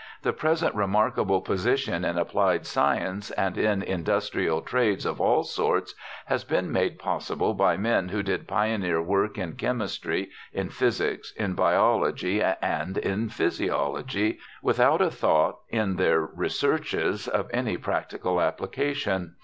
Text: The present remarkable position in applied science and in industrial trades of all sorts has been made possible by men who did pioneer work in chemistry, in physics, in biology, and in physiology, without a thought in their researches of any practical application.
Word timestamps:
The 0.23 0.33
present 0.33 0.73
remarkable 0.73 1.41
position 1.41 2.03
in 2.03 2.17
applied 2.17 2.65
science 2.65 3.29
and 3.29 3.55
in 3.55 3.83
industrial 3.83 4.63
trades 4.63 5.05
of 5.05 5.21
all 5.21 5.43
sorts 5.43 5.93
has 6.25 6.43
been 6.43 6.71
made 6.71 6.97
possible 6.97 7.53
by 7.53 7.77
men 7.77 8.09
who 8.09 8.23
did 8.23 8.47
pioneer 8.47 8.99
work 8.99 9.37
in 9.37 9.53
chemistry, 9.53 10.31
in 10.53 10.69
physics, 10.69 11.31
in 11.35 11.53
biology, 11.53 12.41
and 12.41 12.97
in 12.97 13.29
physiology, 13.29 14.39
without 14.63 15.01
a 15.01 15.11
thought 15.11 15.59
in 15.69 15.97
their 15.97 16.21
researches 16.21 17.27
of 17.27 17.47
any 17.53 17.77
practical 17.77 18.41
application. 18.41 19.35